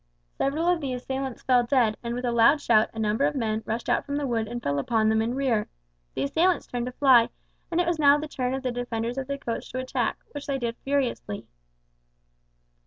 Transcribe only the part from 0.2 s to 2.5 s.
Several of the assailants fell dead, and with a